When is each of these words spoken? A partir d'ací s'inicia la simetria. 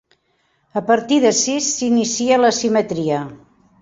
A 0.79 0.81
partir 0.87 1.19
d'ací 1.25 1.57
s'inicia 1.67 2.41
la 2.47 2.53
simetria. 2.61 3.21